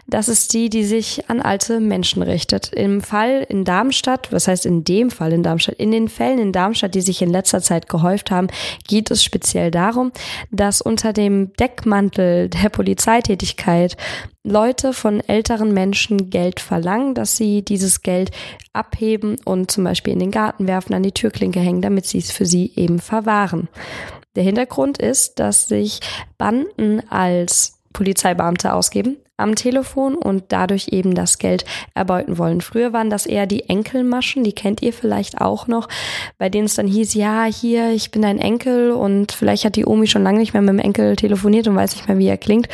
das 0.08 0.28
ist 0.28 0.54
die, 0.54 0.70
die 0.70 0.84
sich 0.84 1.30
an 1.30 1.42
alte 1.42 1.80
Menschen 1.80 2.22
richtet. 2.24 2.74
Im 2.74 3.02
Fall 3.02 3.46
in 3.48 3.64
Darmstadt, 3.64 4.32
was 4.32 4.48
heißt 4.48 4.66
in 4.66 4.84
dem 4.84 5.12
Fall 5.12 5.32
in 5.32 5.44
Darmstadt, 5.44 5.76
in 5.76 5.92
den 5.92 6.10
Fällen 6.10 6.40
in 6.40 6.52
Darmstadt, 6.52 6.96
die 6.96 7.02
sich 7.02 7.22
in 7.22 7.30
letzter 7.30 7.62
Zeit 7.62 7.88
gehäuft 7.88 8.32
haben, 8.32 8.48
geht 8.88 9.12
es 9.12 9.24
speziell 9.24 9.72
darum, 9.72 10.12
dass 10.52 10.82
unter 10.82 11.14
dem 11.14 11.54
Deckmantel 11.54 12.50
der 12.50 12.70
Polizeitätigkeit 12.70 13.98
Leute 14.44 14.94
von 14.94 15.22
älteren 15.22 15.74
Menschen 15.74 16.30
Geld 16.30 16.60
verlangen, 16.60 17.16
dass 17.16 17.38
sie 17.38 17.62
dieses 17.62 18.02
Geld 18.02 18.32
abheben 18.74 19.38
und 19.46 19.72
zum 19.72 19.84
Beispiel 19.86 20.14
in 20.14 20.20
den 20.20 20.32
Garten 20.32 20.68
werfen, 20.68 20.94
an 20.94 21.04
die 21.04 21.14
Türklinke 21.14 21.60
hängen, 21.60 21.82
damit 21.82 22.06
sie 22.06 22.18
es 22.18 22.32
für 22.32 22.46
sie 22.46 22.72
eben 22.76 23.00
verwahren. 23.00 23.70
Der 24.36 24.44
Hintergrund 24.44 24.98
ist, 24.98 25.40
dass 25.40 25.68
sich 25.68 26.00
Banden 26.38 27.02
als 27.10 27.80
Polizeibeamte 27.94 28.74
ausgeben 28.74 29.18
am 29.38 29.56
Telefon 29.56 30.16
und 30.16 30.46
dadurch 30.50 30.90
eben 30.92 31.16
das 31.16 31.40
Geld 31.40 31.66
erbeuten 31.96 32.38
wollen. 32.38 32.62
Früher 32.62 32.94
waren 32.94 33.10
das 33.10 33.26
eher 33.26 33.48
die 33.48 33.68
Enkelmaschen, 33.68 34.44
die 34.44 34.54
kennt 34.54 34.82
ihr 34.82 34.94
vielleicht 34.94 35.42
auch 35.42 35.68
noch, 35.68 35.88
bei 36.38 36.50
denen 36.50 36.66
es 36.66 36.76
dann 36.76 36.88
hieß, 36.88 37.16
ja, 37.16 37.46
hier, 37.46 37.92
ich 37.92 38.12
bin 38.12 38.22
dein 38.22 38.40
Enkel 38.40 38.92
und 38.92 39.32
vielleicht 39.32 39.66
hat 39.66 39.76
die 39.76 39.86
Omi 39.86 40.08
schon 40.08 40.24
lange 40.24 40.40
nicht 40.40 40.54
mehr 40.54 40.62
mit 40.62 40.70
dem 40.70 40.80
Enkel 40.80 41.16
telefoniert 41.16 41.68
und 41.68 41.76
weiß 41.76 41.96
nicht 41.96 42.08
mehr, 42.08 42.20
wie 42.20 42.28
er 42.28 42.38
klingt 42.38 42.70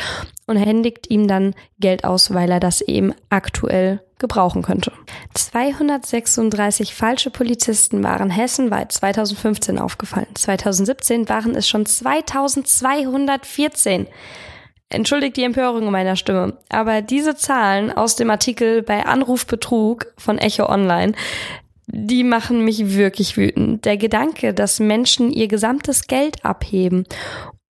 und 0.46 0.56
händigt 0.56 1.10
ihm 1.10 1.28
dann 1.28 1.54
Geld 1.78 2.04
aus, 2.04 2.34
weil 2.34 2.50
er 2.50 2.60
das 2.60 2.82
eben 2.82 3.14
aktuell 3.30 4.00
gebrauchen 4.18 4.62
könnte. 4.62 4.92
236 5.34 6.94
falsche 6.94 7.30
Polizisten 7.30 8.04
waren 8.04 8.30
hessenweit 8.30 8.92
2015 8.92 9.78
aufgefallen. 9.78 10.26
2017 10.34 11.28
waren 11.28 11.54
es 11.54 11.68
schon 11.68 11.86
2214. 11.86 14.06
Entschuldigt 14.90 15.36
die 15.36 15.44
Empörung 15.44 15.84
in 15.84 15.92
meiner 15.92 16.16
Stimme, 16.16 16.58
aber 16.68 17.00
diese 17.00 17.36
Zahlen 17.36 17.92
aus 17.92 18.16
dem 18.16 18.28
Artikel 18.28 18.82
bei 18.82 19.06
Anrufbetrug 19.06 20.12
von 20.18 20.38
Echo 20.38 20.68
Online, 20.68 21.12
die 21.86 22.24
machen 22.24 22.64
mich 22.64 22.94
wirklich 22.94 23.36
wütend. 23.36 23.84
Der 23.84 23.96
Gedanke, 23.96 24.52
dass 24.52 24.80
Menschen 24.80 25.30
ihr 25.30 25.46
gesamtes 25.46 26.08
Geld 26.08 26.44
abheben 26.44 27.04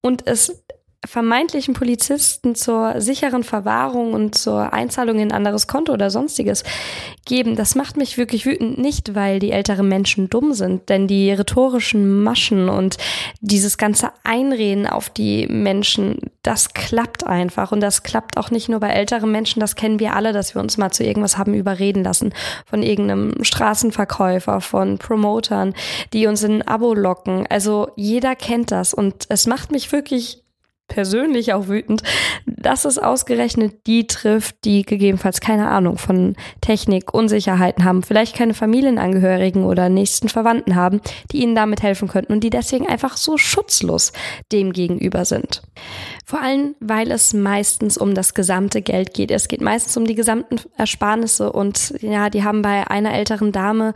und 0.00 0.26
es 0.26 0.64
vermeintlichen 1.06 1.72
Polizisten 1.72 2.54
zur 2.54 3.00
sicheren 3.00 3.42
Verwahrung 3.42 4.12
und 4.12 4.34
zur 4.34 4.74
Einzahlung 4.74 5.18
in 5.18 5.28
ein 5.28 5.32
anderes 5.32 5.66
Konto 5.66 5.94
oder 5.94 6.10
sonstiges 6.10 6.62
geben, 7.24 7.56
das 7.56 7.74
macht 7.74 7.96
mich 7.96 8.18
wirklich 8.18 8.44
wütend. 8.44 8.78
Nicht, 8.78 9.14
weil 9.14 9.38
die 9.38 9.50
älteren 9.50 9.88
Menschen 9.88 10.28
dumm 10.28 10.52
sind, 10.52 10.90
denn 10.90 11.06
die 11.06 11.32
rhetorischen 11.32 12.22
Maschen 12.22 12.68
und 12.68 12.98
dieses 13.40 13.78
ganze 13.78 14.10
Einreden 14.24 14.86
auf 14.86 15.08
die 15.08 15.46
Menschen, 15.46 16.18
das 16.42 16.74
klappt 16.74 17.26
einfach. 17.26 17.72
Und 17.72 17.80
das 17.80 18.02
klappt 18.02 18.36
auch 18.36 18.50
nicht 18.50 18.68
nur 18.68 18.80
bei 18.80 18.90
älteren 18.90 19.32
Menschen, 19.32 19.60
das 19.60 19.76
kennen 19.76 20.00
wir 20.00 20.14
alle, 20.14 20.34
dass 20.34 20.54
wir 20.54 20.60
uns 20.60 20.76
mal 20.76 20.90
zu 20.90 21.02
irgendwas 21.02 21.38
haben 21.38 21.54
überreden 21.54 22.04
lassen. 22.04 22.34
Von 22.66 22.82
irgendeinem 22.82 23.42
Straßenverkäufer, 23.42 24.60
von 24.60 24.98
Promotern, 24.98 25.74
die 26.12 26.26
uns 26.26 26.42
in 26.42 26.56
ein 26.56 26.68
Abo 26.68 26.92
locken. 26.92 27.46
Also 27.48 27.88
jeder 27.96 28.36
kennt 28.36 28.70
das 28.70 28.92
und 28.92 29.24
es 29.30 29.46
macht 29.46 29.72
mich 29.72 29.92
wirklich 29.92 30.39
persönlich 30.90 31.54
auch 31.54 31.68
wütend, 31.68 32.02
dass 32.44 32.84
es 32.84 32.98
ausgerechnet 32.98 33.86
die 33.86 34.06
trifft, 34.06 34.56
die 34.66 34.82
gegebenenfalls 34.82 35.40
keine 35.40 35.68
Ahnung 35.68 35.96
von 35.96 36.36
Technik, 36.60 37.14
Unsicherheiten 37.14 37.84
haben, 37.84 38.02
vielleicht 38.02 38.36
keine 38.36 38.52
Familienangehörigen 38.52 39.64
oder 39.64 39.88
nächsten 39.88 40.28
Verwandten 40.28 40.74
haben, 40.74 41.00
die 41.32 41.38
ihnen 41.38 41.54
damit 41.54 41.82
helfen 41.82 42.08
könnten 42.08 42.34
und 42.34 42.44
die 42.44 42.50
deswegen 42.50 42.86
einfach 42.86 43.16
so 43.16 43.38
schutzlos 43.38 44.12
dem 44.52 44.72
gegenüber 44.74 45.24
sind. 45.24 45.62
Vor 46.26 46.42
allem, 46.42 46.74
weil 46.80 47.10
es 47.10 47.32
meistens 47.32 47.96
um 47.96 48.14
das 48.14 48.34
gesamte 48.34 48.82
Geld 48.82 49.14
geht. 49.14 49.30
Es 49.30 49.48
geht 49.48 49.60
meistens 49.60 49.96
um 49.96 50.06
die 50.06 50.14
gesamten 50.14 50.60
Ersparnisse 50.76 51.52
und 51.52 51.94
ja, 52.00 52.28
die 52.30 52.44
haben 52.44 52.62
bei 52.62 52.90
einer 52.90 53.14
älteren 53.14 53.52
Dame 53.52 53.94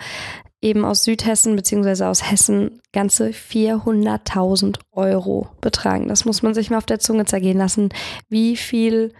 eben 0.65 0.85
aus 0.85 1.05
Südhessen 1.05 1.55
beziehungsweise 1.55 2.09
aus 2.09 2.29
Hessen 2.29 2.81
ganze 2.93 3.29
400.000 3.29 4.79
Euro 4.93 5.49
betragen. 5.61 6.09
Das 6.09 6.25
muss 6.25 6.43
man 6.43 6.55
sich 6.55 6.71
mal 6.71 6.79
auf 6.79 6.87
der 6.87 6.99
Zunge 6.99 7.27
zergehen 7.27 7.59
lassen, 7.59 7.91
wie 8.29 8.57
viel 8.57 9.13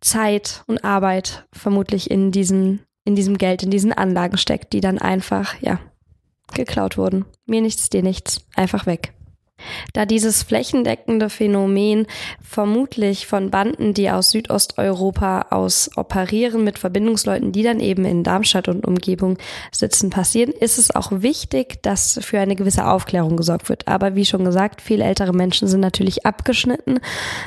Zeit 0.00 0.62
und 0.66 0.84
Arbeit 0.84 1.46
vermutlich 1.52 2.10
in 2.10 2.30
diesem, 2.30 2.80
in 3.04 3.16
diesem 3.16 3.36
Geld, 3.36 3.62
in 3.62 3.70
diesen 3.70 3.92
Anlagen 3.92 4.38
steckt, 4.38 4.72
die 4.72 4.80
dann 4.80 4.98
einfach, 4.98 5.54
ja, 5.60 5.80
geklaut 6.54 6.96
wurden. 6.96 7.24
Mir 7.46 7.62
nichts, 7.62 7.90
dir 7.90 8.02
nichts, 8.02 8.40
einfach 8.54 8.86
weg 8.86 9.12
da 9.92 10.06
dieses 10.06 10.42
flächendeckende 10.42 11.30
Phänomen 11.30 12.06
vermutlich 12.40 13.26
von 13.26 13.50
Banden, 13.50 13.94
die 13.94 14.10
aus 14.10 14.30
Südosteuropa 14.30 15.46
aus 15.50 15.90
operieren 15.96 16.64
mit 16.64 16.78
Verbindungsleuten, 16.78 17.52
die 17.52 17.62
dann 17.62 17.80
eben 17.80 18.04
in 18.04 18.24
Darmstadt 18.24 18.68
und 18.68 18.86
Umgebung 18.86 19.38
sitzen, 19.70 20.10
passieren, 20.10 20.52
ist 20.52 20.78
es 20.78 20.94
auch 20.94 21.10
wichtig, 21.12 21.82
dass 21.82 22.18
für 22.22 22.38
eine 22.38 22.56
gewisse 22.56 22.86
Aufklärung 22.86 23.36
gesorgt 23.36 23.68
wird. 23.68 23.88
Aber 23.88 24.14
wie 24.14 24.24
schon 24.24 24.44
gesagt, 24.44 24.80
viele 24.80 25.04
ältere 25.04 25.32
Menschen 25.32 25.68
sind 25.68 25.80
natürlich 25.80 26.26
abgeschnitten, 26.26 27.00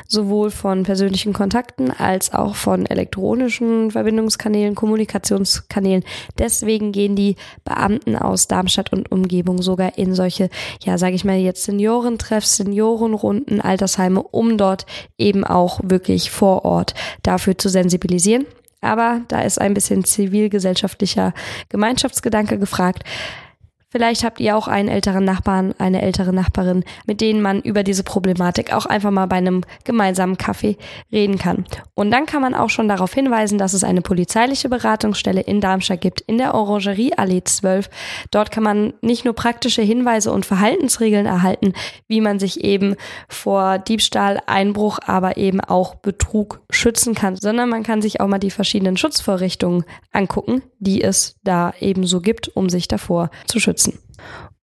sowohl 0.08 0.50
von 0.50 0.82
persönlichen 0.84 1.32
Kontakten 1.32 1.90
als 1.90 2.32
auch 2.32 2.54
von 2.54 2.86
elektronischen 2.86 3.90
Verbindungskanälen, 3.90 4.74
Kommunikationskanälen. 4.74 6.04
Deswegen 6.38 6.92
gehen 6.92 7.16
die 7.16 7.36
Beamten 7.64 8.16
aus 8.16 8.48
Darmstadt 8.48 8.92
und 8.92 9.10
Umgebung 9.10 9.62
sogar 9.62 9.98
in 9.98 10.14
solche, 10.14 10.48
ja, 10.80 10.98
sage 10.98 11.14
ich 11.14 11.24
mal 11.24 11.36
jetzt 11.36 11.64
Senioren 11.64 12.05
Seniorentreffs, 12.06 12.56
Seniorenrunden, 12.56 13.60
Altersheime, 13.60 14.22
um 14.22 14.56
dort 14.56 14.86
eben 15.18 15.44
auch 15.44 15.80
wirklich 15.82 16.30
vor 16.30 16.64
Ort 16.64 16.94
dafür 17.22 17.58
zu 17.58 17.68
sensibilisieren. 17.68 18.46
Aber 18.80 19.22
da 19.28 19.40
ist 19.40 19.60
ein 19.60 19.74
bisschen 19.74 20.04
zivilgesellschaftlicher 20.04 21.34
Gemeinschaftsgedanke 21.68 22.58
gefragt. 22.58 23.02
Vielleicht 23.96 24.24
habt 24.24 24.40
ihr 24.40 24.54
auch 24.58 24.68
einen 24.68 24.90
älteren 24.90 25.24
Nachbarn, 25.24 25.72
eine 25.78 26.02
ältere 26.02 26.30
Nachbarin, 26.30 26.84
mit 27.06 27.22
denen 27.22 27.40
man 27.40 27.62
über 27.62 27.82
diese 27.82 28.02
Problematik 28.02 28.74
auch 28.74 28.84
einfach 28.84 29.10
mal 29.10 29.24
bei 29.24 29.36
einem 29.36 29.62
gemeinsamen 29.84 30.36
Kaffee 30.36 30.76
reden 31.10 31.38
kann. 31.38 31.64
Und 31.94 32.10
dann 32.10 32.26
kann 32.26 32.42
man 32.42 32.54
auch 32.54 32.68
schon 32.68 32.88
darauf 32.88 33.14
hinweisen, 33.14 33.56
dass 33.56 33.72
es 33.72 33.84
eine 33.84 34.02
polizeiliche 34.02 34.68
Beratungsstelle 34.68 35.40
in 35.40 35.62
Darmstadt 35.62 36.02
gibt, 36.02 36.20
in 36.20 36.36
der 36.36 36.52
Orangerie 36.52 37.14
Allee 37.16 37.42
12. 37.42 37.88
Dort 38.30 38.50
kann 38.50 38.64
man 38.64 38.92
nicht 39.00 39.24
nur 39.24 39.32
praktische 39.32 39.80
Hinweise 39.80 40.30
und 40.30 40.44
Verhaltensregeln 40.44 41.24
erhalten, 41.24 41.72
wie 42.06 42.20
man 42.20 42.38
sich 42.38 42.62
eben 42.64 42.96
vor 43.30 43.78
Diebstahl, 43.78 44.42
Einbruch, 44.46 44.98
aber 45.06 45.38
eben 45.38 45.62
auch 45.62 45.94
Betrug 45.94 46.60
schützen 46.68 47.14
kann, 47.14 47.36
sondern 47.36 47.70
man 47.70 47.82
kann 47.82 48.02
sich 48.02 48.20
auch 48.20 48.28
mal 48.28 48.38
die 48.38 48.50
verschiedenen 48.50 48.98
Schutzvorrichtungen 48.98 49.84
angucken, 50.12 50.60
die 50.78 51.02
es 51.02 51.36
da 51.44 51.72
eben 51.80 52.06
so 52.06 52.20
gibt, 52.20 52.48
um 52.48 52.68
sich 52.68 52.88
davor 52.88 53.30
zu 53.46 53.60
schützen. 53.60 53.98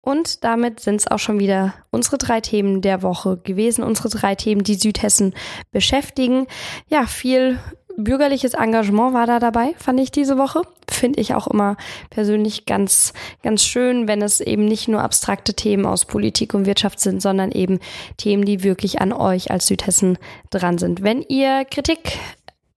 Und 0.02 0.44
damit 0.44 0.80
sind 0.80 0.96
es 0.96 1.08
auch 1.08 1.20
schon 1.20 1.40
wieder 1.40 1.76
unsere 1.92 2.18
drei 2.18 2.42
Themen 2.42 2.82
der 2.82 3.04
Woche 3.04 3.38
gewesen, 3.38 3.84
unsere 3.84 4.10
drei 4.10 4.34
Themen, 4.34 4.64
die 4.64 4.76
Südhessen 4.76 5.36
beschäftigen. 5.72 6.48
Ja, 6.90 7.06
viel 7.06 7.60
bürgerliches 7.98 8.54
Engagement 8.54 9.14
war 9.14 9.28
da 9.28 9.40
dabei, 9.40 9.74
fand 9.78 10.00
ich 10.00 10.12
diese 10.12 10.38
Woche. 10.38 10.62
Finde 10.90 11.22
ich 11.22 11.34
auch 11.36 11.48
immer 11.48 11.78
persönlich 12.10 12.66
ganz, 12.66 13.14
ganz 13.44 13.64
schön, 13.64 14.08
wenn 14.08 14.22
es 14.22 14.42
eben 14.42 14.66
nicht 14.66 14.88
nur 14.88 15.02
abstrakte 15.02 15.54
Themen 15.54 15.86
aus 15.86 16.06
Politik 16.06 16.54
und 16.54 16.66
Wirtschaft 16.66 17.00
sind, 17.00 17.22
sondern 17.22 17.52
eben 17.52 17.80
Themen, 18.18 18.44
die 18.44 18.64
wirklich 18.64 19.02
an 19.02 19.14
euch 19.14 19.52
als 19.52 19.68
Südhessen 19.68 20.18
dran 20.50 20.78
sind. 20.78 21.04
Wenn 21.04 21.22
ihr 21.22 21.66
Kritik 21.66 22.18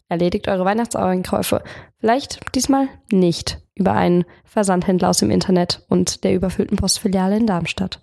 erledigt 0.08 0.48
eure 0.48 0.64
Weihnachtseinkäufe. 0.64 1.62
Vielleicht 2.00 2.40
diesmal 2.54 2.88
nicht 3.12 3.60
über 3.74 3.92
einen 3.92 4.24
Versandhändler 4.44 5.10
aus 5.10 5.18
dem 5.18 5.30
Internet 5.30 5.84
und 5.88 6.24
der 6.24 6.32
überfüllten 6.34 6.78
Postfiliale 6.78 7.36
in 7.36 7.46
Darmstadt. 7.46 8.00